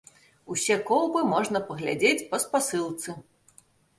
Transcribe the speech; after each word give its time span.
Усе 0.53 0.77
коўбы 0.89 1.19
можна 1.33 1.61
паглядзець 1.67 2.27
па 2.33 2.37
спасылцы. 2.47 3.09